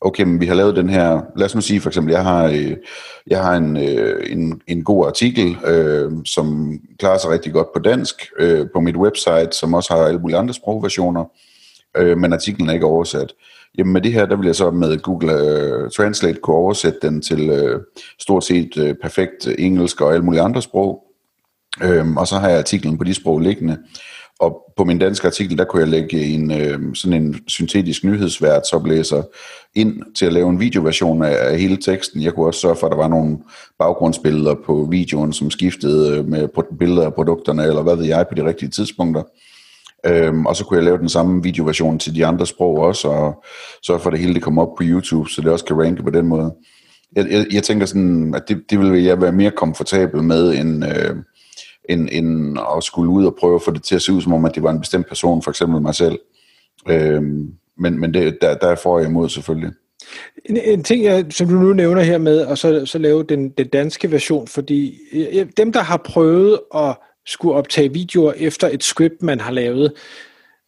okay, 0.00 0.24
men 0.24 0.40
vi 0.40 0.46
har 0.46 0.54
lavet 0.54 0.76
den 0.76 0.88
her, 0.88 1.20
lad 1.36 1.46
os 1.46 1.54
nu 1.54 1.60
sige 1.60 1.80
for 1.80 1.90
eksempel, 1.90 2.12
jeg 2.12 2.24
har, 2.24 2.44
øh, 2.44 2.76
jeg 3.26 3.42
har 3.42 3.56
en, 3.56 3.76
øh, 3.76 4.32
en, 4.32 4.60
en 4.66 4.84
god 4.84 5.06
artikel, 5.06 5.56
øh, 5.66 6.12
som 6.24 6.78
klarer 6.98 7.18
sig 7.18 7.30
rigtig 7.30 7.52
godt 7.52 7.72
på 7.74 7.78
dansk, 7.78 8.26
øh, 8.38 8.66
på 8.74 8.80
mit 8.80 8.96
website, 8.96 9.52
som 9.52 9.74
også 9.74 9.94
har 9.94 10.02
alle 10.02 10.20
mulige 10.20 10.38
andre 10.38 10.54
sprogversioner, 10.54 11.24
øh, 11.96 12.18
men 12.18 12.32
artiklen 12.32 12.68
er 12.68 12.72
ikke 12.72 12.86
oversat. 12.86 13.32
Jamen 13.78 13.92
med 13.92 14.00
det 14.00 14.12
her, 14.12 14.26
der 14.26 14.36
vil 14.36 14.46
jeg 14.46 14.56
så 14.56 14.70
med 14.70 14.98
Google 14.98 15.32
uh, 15.32 15.90
Translate 15.90 16.38
kunne 16.40 16.56
oversætte 16.56 16.98
den 17.02 17.22
til 17.22 17.50
uh, 17.50 17.80
stort 18.18 18.44
set 18.44 18.76
uh, 18.76 18.90
perfekt 19.02 19.48
engelsk 19.58 20.00
og 20.00 20.12
alle 20.12 20.24
mulige 20.24 20.42
andre 20.42 20.62
sprog. 20.62 21.02
Øhm, 21.82 22.16
og 22.16 22.26
så 22.26 22.36
har 22.38 22.48
jeg 22.48 22.58
artiklen 22.58 22.98
på 22.98 23.04
de 23.04 23.14
sprog 23.14 23.40
liggende. 23.40 23.78
Og 24.40 24.72
på 24.76 24.84
min 24.84 24.98
danske 24.98 25.26
artikel, 25.26 25.58
der 25.58 25.64
kunne 25.64 25.80
jeg 25.80 25.88
lægge 25.88 26.24
en, 26.24 26.52
øh, 26.52 26.94
sådan 26.94 27.22
en 27.22 27.36
syntetisk 27.46 28.04
nyhedsvært, 28.04 28.66
som 28.66 28.84
læser 28.84 29.22
ind 29.74 30.14
til 30.14 30.26
at 30.26 30.32
lave 30.32 30.50
en 30.50 30.60
videoversion 30.60 31.22
af 31.22 31.58
hele 31.58 31.76
teksten. 31.76 32.22
Jeg 32.22 32.32
kunne 32.32 32.46
også 32.46 32.60
sørge 32.60 32.76
for, 32.76 32.86
at 32.86 32.90
der 32.90 32.96
var 32.96 33.08
nogle 33.08 33.38
baggrundsbilleder 33.78 34.54
på 34.66 34.88
videoen, 34.90 35.32
som 35.32 35.50
skiftede 35.50 36.18
øh, 36.18 36.28
med 36.28 36.48
billeder 36.78 37.06
af 37.06 37.14
produkterne, 37.14 37.62
eller 37.62 37.82
hvad 37.82 37.96
ved 37.96 38.04
jeg, 38.04 38.26
på 38.28 38.34
de 38.34 38.44
rigtige 38.44 38.70
tidspunkter. 38.70 39.22
Øhm, 40.06 40.46
og 40.46 40.56
så 40.56 40.64
kunne 40.64 40.76
jeg 40.76 40.84
lave 40.84 40.98
den 40.98 41.08
samme 41.08 41.42
videoversion 41.42 41.98
til 41.98 42.14
de 42.14 42.26
andre 42.26 42.46
sprog 42.46 42.78
også, 42.78 43.08
og 43.08 43.44
sørge 43.86 44.00
for, 44.00 44.10
at 44.10 44.12
det 44.12 44.20
hele 44.20 44.34
det 44.34 44.42
kom 44.42 44.58
op 44.58 44.74
på 44.78 44.82
YouTube, 44.82 45.30
så 45.30 45.40
det 45.40 45.50
også 45.50 45.64
kan 45.64 45.82
ranke 45.82 46.02
på 46.02 46.10
den 46.10 46.26
måde. 46.26 46.54
Jeg, 47.16 47.26
jeg, 47.30 47.46
jeg 47.52 47.62
tænker 47.62 47.86
sådan, 47.86 48.34
at 48.34 48.42
det, 48.48 48.62
det 48.70 48.78
vil 48.78 49.02
jeg 49.02 49.20
være 49.20 49.32
mere 49.32 49.50
komfortabel 49.50 50.22
med, 50.22 50.54
end, 50.54 50.84
øh, 50.84 51.16
end, 51.88 52.08
end 52.12 52.58
at 52.76 52.84
skulle 52.84 53.10
ud 53.10 53.26
og 53.26 53.36
prøve 53.40 53.54
at 53.54 53.62
få 53.62 53.70
det 53.70 53.82
til 53.82 53.94
at 53.94 54.02
se 54.02 54.12
ud, 54.12 54.20
som 54.20 54.32
om 54.32 54.44
at 54.44 54.54
det 54.54 54.62
var 54.62 54.70
en 54.70 54.80
bestemt 54.80 55.08
person, 55.08 55.42
for 55.42 55.50
eksempel 55.50 55.82
mig 55.82 55.94
selv. 55.94 56.18
Øhm, 56.88 57.52
men 57.78 58.00
men 58.00 58.14
det, 58.14 58.38
der, 58.40 58.54
der 58.54 58.74
får 58.74 58.98
jeg 58.98 59.08
imod 59.08 59.28
selvfølgelig. 59.28 59.70
En, 60.44 60.56
en 60.56 60.84
ting, 60.84 61.04
jeg, 61.04 61.26
som 61.30 61.48
du 61.48 61.54
nu 61.54 61.72
nævner 61.72 62.02
her 62.02 62.18
med, 62.18 62.40
og 62.40 62.58
så, 62.58 62.86
så 62.86 62.98
lave 62.98 63.22
den, 63.22 63.48
den 63.48 63.68
danske 63.68 64.12
version, 64.12 64.48
fordi 64.48 64.98
dem, 65.56 65.72
der 65.72 65.80
har 65.80 65.96
prøvet 65.96 66.60
at 66.74 66.96
skulle 67.26 67.54
optage 67.54 67.92
videoer 67.92 68.32
efter 68.36 68.68
et 68.68 68.82
script, 68.82 69.22
man 69.22 69.40
har 69.40 69.52
lavet, 69.52 69.92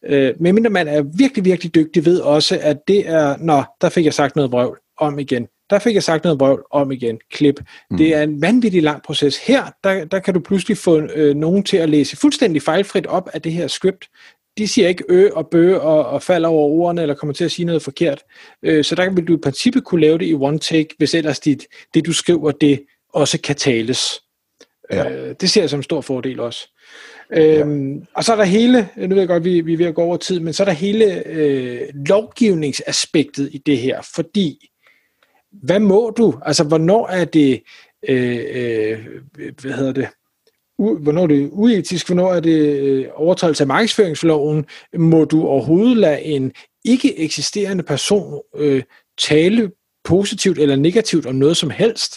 øh, 0.05 0.33
medmindre 0.39 0.69
man 0.69 0.87
er 0.87 1.03
virkelig, 1.17 1.45
virkelig 1.45 1.75
dygtig, 1.75 2.05
ved 2.05 2.19
også, 2.19 2.59
at 2.61 2.77
det 2.87 3.09
er, 3.09 3.37
når 3.39 3.75
der 3.81 3.89
fik 3.89 4.05
jeg 4.05 4.13
sagt 4.13 4.35
noget 4.35 4.51
vrøvl 4.51 4.79
om 4.97 5.19
igen. 5.19 5.47
Der 5.69 5.79
fik 5.79 5.95
jeg 5.95 6.03
sagt 6.03 6.23
noget 6.23 6.39
vrøvl 6.39 6.63
om 6.71 6.91
igen. 6.91 7.19
Klip. 7.31 7.59
Mm. 7.91 7.97
Det 7.97 8.15
er 8.15 8.23
en 8.23 8.41
vanvittig 8.41 8.83
lang 8.83 9.03
proces. 9.03 9.37
Her, 9.37 9.63
der, 9.83 10.05
der 10.05 10.19
kan 10.19 10.33
du 10.33 10.39
pludselig 10.39 10.77
få 10.77 11.01
øh, 11.01 11.35
nogen 11.35 11.63
til 11.63 11.77
at 11.77 11.89
læse 11.89 12.17
fuldstændig 12.17 12.61
fejlfrit 12.61 13.07
op 13.07 13.29
af 13.33 13.41
det 13.41 13.51
her 13.51 13.67
script, 13.67 14.09
de 14.57 14.67
siger 14.67 14.87
ikke 14.87 15.03
ø 15.09 15.29
og 15.33 15.47
bø 15.47 15.77
og, 15.77 16.05
og 16.05 16.23
falder 16.23 16.49
over 16.49 16.69
ordene, 16.69 17.01
eller 17.01 17.15
kommer 17.15 17.33
til 17.33 17.45
at 17.45 17.51
sige 17.51 17.65
noget 17.65 17.81
forkert. 17.81 18.23
Øh, 18.63 18.83
så 18.83 18.95
der 18.95 19.09
vil 19.09 19.27
du 19.27 19.33
i 19.33 19.39
princippet 19.43 19.83
kunne 19.83 20.01
lave 20.01 20.17
det 20.17 20.25
i 20.25 20.33
one 20.33 20.59
take, 20.59 20.95
hvis 20.97 21.13
ellers 21.13 21.39
dit, 21.39 21.65
det 21.93 22.05
du 22.05 22.13
skriver, 22.13 22.51
det 22.51 22.83
også 23.13 23.41
kan 23.41 23.55
tales. 23.55 24.21
Ja. 24.91 25.09
Øh, 25.09 25.35
det 25.41 25.49
ser 25.49 25.61
jeg 25.61 25.69
som 25.69 25.79
en 25.79 25.83
stor 25.83 26.01
fordel 26.01 26.39
også. 26.39 26.69
Øhm, 27.33 27.93
ja. 27.93 28.05
Og 28.13 28.23
så 28.23 28.31
er 28.31 28.35
der 28.35 28.43
hele, 28.43 28.89
nu 28.97 29.07
ved 29.07 29.17
jeg 29.17 29.27
godt, 29.27 29.43
vi, 29.43 29.61
vi 29.61 29.73
er 29.73 29.77
ved 29.77 29.85
at 29.85 29.95
gå 29.95 30.01
over 30.01 30.17
tid, 30.17 30.39
men 30.39 30.53
så 30.53 30.63
er 30.63 30.65
der 30.65 30.71
hele 30.71 31.27
øh, 31.27 31.81
lovgivningsaspektet 31.93 33.49
i 33.51 33.57
det 33.57 33.77
her, 33.77 34.01
fordi 34.15 34.69
hvad 35.51 35.79
må 35.79 36.13
du? 36.17 36.33
Altså, 36.45 36.63
hvornår 36.63 37.07
er 37.07 37.25
det, 37.25 37.63
øh, 38.09 38.39
øh, 38.53 38.99
hvad 39.61 39.71
hedder 39.71 39.93
det, 39.93 40.07
hvornår 40.77 41.27
det 41.27 41.43
er 41.43 41.47
uetisk, 41.51 42.07
hvornår 42.07 42.33
er 42.33 42.39
det 42.39 42.79
øh, 42.79 43.05
overtrædelse 43.13 43.63
af 43.63 43.67
markedsføringsloven, 43.67 44.65
må 44.97 45.25
du 45.25 45.47
overhovedet 45.47 45.97
lade 45.97 46.21
en 46.21 46.51
ikke 46.85 47.19
eksisterende 47.19 47.83
person 47.83 48.41
øh, 48.55 48.83
tale 49.17 49.71
positivt 50.03 50.59
eller 50.59 50.75
negativt 50.75 51.25
om 51.25 51.35
noget 51.35 51.57
som 51.57 51.69
helst. 51.69 52.15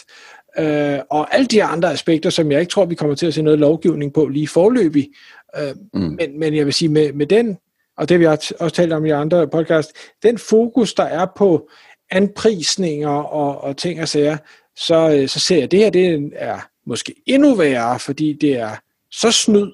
Øh, 0.59 0.99
og 1.09 1.35
alle 1.35 1.45
de 1.45 1.63
andre 1.63 1.91
aspekter, 1.91 2.29
som 2.29 2.51
jeg 2.51 2.59
ikke 2.59 2.69
tror, 2.69 2.85
vi 2.85 2.95
kommer 2.95 3.15
til 3.15 3.27
at 3.27 3.33
se 3.33 3.41
noget 3.41 3.59
lovgivning 3.59 4.13
på 4.13 4.27
lige 4.27 4.47
forløbig. 4.47 5.09
Øh, 5.57 5.75
mm. 5.93 5.99
men, 6.01 6.39
men 6.39 6.55
jeg 6.55 6.65
vil 6.65 6.73
sige, 6.73 6.89
med, 6.89 7.13
med 7.13 7.25
den, 7.25 7.57
og 7.97 8.09
det 8.09 8.19
vi 8.19 8.25
har 8.25 8.31
også 8.59 8.75
talt 8.75 8.93
om 8.93 9.05
i 9.05 9.09
andre 9.09 9.47
podcast, 9.47 9.91
den 10.23 10.37
fokus, 10.37 10.93
der 10.93 11.03
er 11.03 11.27
på 11.37 11.69
anprisninger 12.13 13.09
og, 13.09 13.63
og 13.63 13.77
ting 13.77 14.01
og 14.01 14.07
sager, 14.07 14.37
så, 14.75 15.09
øh, 15.15 15.27
så 15.27 15.39
ser 15.39 15.55
jeg, 15.55 15.63
at 15.63 15.71
det 15.71 15.79
her 15.79 15.89
det 15.89 16.31
er 16.35 16.59
måske 16.85 17.15
endnu 17.25 17.55
værre, 17.55 17.99
fordi 17.99 18.33
det 18.41 18.57
er 18.59 18.75
så 19.11 19.31
snyd, 19.31 19.71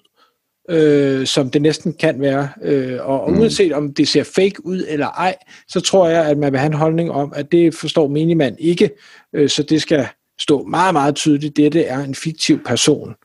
øh, 0.69 1.27
som 1.27 1.49
det 1.49 1.61
næsten 1.61 1.93
kan 1.93 2.21
være. 2.21 2.49
Øh, 2.61 2.97
og, 3.01 3.21
og 3.21 3.31
mm. 3.31 3.39
uanset 3.39 3.73
om 3.73 3.93
det 3.93 4.07
ser 4.07 4.23
fake 4.23 4.65
ud 4.65 4.85
eller 4.87 5.07
ej, 5.07 5.35
så 5.67 5.81
tror 5.81 6.09
jeg, 6.09 6.25
at 6.25 6.37
man 6.37 6.51
vil 6.51 6.59
have 6.59 6.71
en 6.71 6.77
holdning 6.77 7.11
om, 7.11 7.33
at 7.35 7.51
det 7.51 7.75
forstår 7.75 8.07
minimand 8.07 8.55
ikke, 8.59 8.89
øh, 9.33 9.49
så 9.49 9.63
det 9.63 9.81
skal 9.81 10.07
stå 10.39 10.63
meget, 10.63 10.93
meget 10.93 11.15
tydeligt, 11.15 11.57
dette 11.57 11.83
er 11.83 11.99
en 11.99 12.15
fiktiv 12.15 12.63
person. 12.65 13.15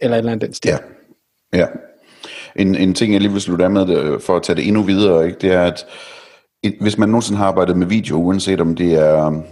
Eller 0.00 0.16
et 0.16 0.18
eller 0.18 0.32
andet 0.32 0.46
den 0.46 0.54
sted. 0.54 0.70
Ja. 1.52 1.58
ja. 1.58 1.66
En, 2.56 2.74
en 2.74 2.94
ting, 2.94 3.12
jeg 3.12 3.20
lige 3.20 3.32
vil 3.32 3.40
slutte 3.40 3.64
af 3.64 3.70
med, 3.70 3.86
det, 3.86 4.22
for 4.22 4.36
at 4.36 4.42
tage 4.42 4.56
det 4.56 4.66
endnu 4.66 4.82
videre, 4.82 5.26
ikke, 5.26 5.38
det 5.38 5.52
er, 5.52 5.62
at 5.62 5.86
et, 6.62 6.76
hvis 6.80 6.98
man 6.98 7.08
nogensinde 7.08 7.38
har 7.38 7.46
arbejdet 7.46 7.76
med 7.76 7.86
video, 7.86 8.16
uanset 8.16 8.60
om 8.60 8.74
det 8.74 8.94
er 8.94 9.42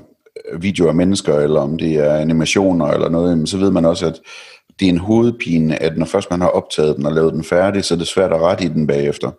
øh, 0.53 0.63
video 0.63 0.89
af 0.89 0.95
mennesker, 0.95 1.39
eller 1.39 1.61
om 1.61 1.79
det 1.79 1.95
er 1.95 2.15
animationer 2.15 2.87
eller 2.87 3.09
noget, 3.09 3.49
så 3.49 3.59
ved 3.59 3.71
man 3.71 3.85
også, 3.85 4.07
at 4.07 4.21
det 4.81 4.87
er 4.87 4.93
en 4.93 4.99
hovedpine, 4.99 5.83
at 5.83 5.97
når 5.97 6.07
først 6.07 6.31
man 6.31 6.41
har 6.41 6.49
optaget 6.49 6.97
den 6.97 7.07
og 7.07 7.13
lavet 7.13 7.33
den 7.33 7.45
færdig, 7.45 7.85
så 7.85 7.95
er 7.95 7.99
det 7.99 8.07
svært 8.07 8.33
at 8.33 8.41
rette 8.41 8.65
i 8.65 8.69
den 8.69 8.87
bagefter. 8.87 9.31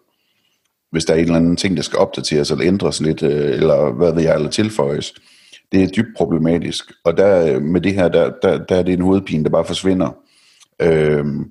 Hvis 0.92 1.06
der 1.06 1.14
er 1.14 1.18
en 1.18 1.24
eller 1.24 1.36
anden 1.36 1.56
ting, 1.56 1.78
der 1.78 1.84
skal 1.84 2.00
opdateres 2.00 2.52
eller 2.52 2.66
ændres 2.66 3.02
lidt, 3.02 3.24
øh, 3.24 3.52
eller 3.52 3.92
hvad 3.92 4.14
ved 4.14 4.24
jeg, 4.24 4.36
eller 4.36 4.50
tilføjes. 4.50 5.14
Det 5.72 5.84
er 5.84 5.88
dybt 5.88 6.18
problematisk. 6.18 6.92
Og 7.06 7.18
der, 7.18 7.56
øh, 7.56 7.62
med 7.62 7.82
det 7.82 7.94
her, 7.94 8.08
der, 8.08 8.32
der, 8.42 8.58
der 8.58 8.76
er 8.76 8.84
det 8.84 8.94
en 8.94 9.02
hovedpine, 9.02 9.44
der 9.44 9.50
bare 9.50 9.66
forsvinder. 9.66 10.16
Øhm, 10.82 11.46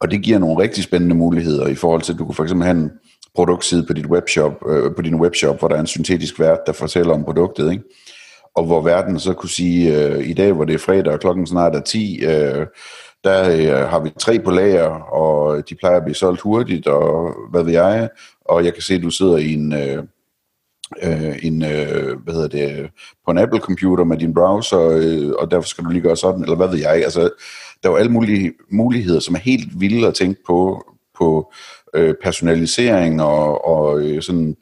og 0.00 0.10
det 0.10 0.22
giver 0.22 0.38
nogle 0.38 0.62
rigtig 0.62 0.84
spændende 0.84 1.14
muligheder 1.14 1.66
i 1.66 1.74
forhold 1.74 2.02
til, 2.02 2.12
at 2.12 2.18
du 2.18 2.24
kunne 2.24 2.34
for 2.34 2.42
eksempel 2.42 2.66
have 2.66 2.78
en 2.78 2.90
produktside 3.34 3.86
på, 3.86 3.92
dit 3.92 4.06
webshop, 4.06 4.52
øh, 4.68 4.94
på 4.96 5.02
din 5.02 5.14
webshop, 5.14 5.58
hvor 5.58 5.68
der 5.68 5.76
er 5.76 5.80
en 5.80 5.86
syntetisk 5.86 6.40
vært, 6.40 6.58
der 6.66 6.72
fortæller 6.72 7.14
om 7.14 7.24
produktet. 7.24 7.70
Ikke? 7.72 7.84
og 8.54 8.64
hvor 8.64 8.82
verden 8.82 9.18
så 9.18 9.32
kunne 9.32 9.50
sige, 9.50 9.96
øh, 9.96 10.28
i 10.28 10.32
dag 10.32 10.52
hvor 10.52 10.64
det 10.64 10.74
er 10.74 10.78
fredag 10.78 11.12
og 11.12 11.20
klokken 11.20 11.46
snart 11.46 11.74
er 11.74 11.80
10, 11.80 12.24
øh, 12.24 12.66
der 13.24 13.50
øh, 13.50 13.88
har 13.88 14.00
vi 14.00 14.10
tre 14.18 14.38
på 14.38 14.50
lager, 14.50 14.88
og 15.12 15.68
de 15.68 15.74
plejer 15.74 15.96
at 15.96 16.04
blive 16.04 16.14
solgt 16.14 16.40
hurtigt, 16.40 16.86
og 16.86 17.34
hvad 17.50 17.64
ved 17.64 17.72
jeg, 17.72 18.08
og 18.44 18.64
jeg 18.64 18.74
kan 18.74 18.82
se, 18.82 18.94
at 18.94 19.02
du 19.02 19.10
sidder 19.10 19.36
i 19.36 19.52
en, 19.52 19.72
øh, 19.72 20.04
øh, 21.02 21.36
en 21.42 21.64
øh, 21.64 22.18
hvad 22.24 22.34
hedder 22.34 22.48
det, 22.48 22.90
på 23.24 23.30
en 23.30 23.38
Apple-computer 23.38 24.04
med 24.04 24.16
din 24.16 24.34
browser, 24.34 24.80
øh, 24.80 25.32
og 25.38 25.50
derfor 25.50 25.68
skal 25.68 25.84
du 25.84 25.90
lige 25.90 26.02
gøre 26.02 26.16
sådan, 26.16 26.42
eller 26.42 26.56
hvad 26.56 26.68
ved 26.68 26.78
jeg, 26.78 27.04
altså, 27.04 27.30
der 27.82 27.88
er 27.88 27.92
jo 27.92 27.96
alle 27.96 28.12
mulige 28.12 28.52
muligheder, 28.70 29.20
som 29.20 29.34
er 29.34 29.38
helt 29.38 29.80
vilde 29.80 30.06
at 30.06 30.14
tænke 30.14 30.40
på, 30.46 30.84
på 31.18 31.52
øh, 31.94 32.14
personalisering 32.22 33.22
og, 33.22 33.64
og 33.64 34.00
øh, 34.00 34.22
sådan 34.22 34.56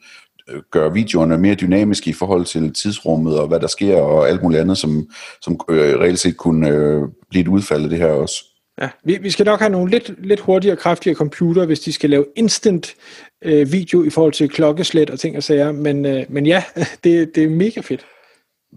gøre 0.71 0.93
videoerne 0.93 1.37
mere 1.37 1.55
dynamiske 1.55 2.09
i 2.09 2.13
forhold 2.13 2.45
til 2.45 2.73
tidsrummet 2.73 3.39
og 3.39 3.47
hvad 3.47 3.59
der 3.59 3.67
sker 3.67 4.01
og 4.01 4.29
alt 4.29 4.43
muligt 4.43 4.61
andet, 4.61 4.77
som, 4.77 5.09
som 5.41 5.59
øh, 5.69 5.99
reelt 5.99 6.19
set 6.19 6.37
kunne 6.37 6.69
øh, 6.69 7.01
blive 7.29 7.41
et 7.41 7.47
udfald 7.47 7.83
af 7.83 7.89
det 7.89 7.97
her 7.97 8.07
også. 8.07 8.43
Ja, 8.81 8.89
vi, 9.03 9.17
vi 9.21 9.29
skal 9.29 9.45
nok 9.45 9.59
have 9.59 9.69
nogle 9.69 9.91
lidt, 9.91 10.11
lidt 10.25 10.39
hurtigere 10.39 10.75
og 10.75 10.79
kraftigere 10.79 11.15
computer, 11.15 11.65
hvis 11.65 11.79
de 11.79 11.93
skal 11.93 12.09
lave 12.09 12.25
instant 12.35 12.95
øh, 13.43 13.71
video 13.71 14.03
i 14.03 14.09
forhold 14.09 14.33
til 14.33 14.49
klokkeslæt 14.49 15.09
og 15.09 15.19
ting 15.19 15.37
og 15.37 15.43
sager, 15.43 15.71
men, 15.71 16.05
øh, 16.05 16.25
men 16.29 16.45
ja, 16.45 16.63
det, 17.03 17.35
det 17.35 17.43
er 17.43 17.49
mega 17.49 17.81
fedt. 17.81 18.05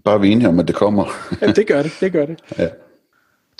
Bare 0.05 0.21
vi 0.21 0.29
enige 0.29 0.47
om, 0.47 0.59
at 0.59 0.67
det 0.67 0.75
kommer. 0.75 1.05
ja, 1.41 1.51
det 1.51 1.67
gør 1.67 1.83
det, 1.83 1.91
det 1.99 2.11
gør 2.11 2.25
det. 2.25 2.39
Ja. 2.57 2.67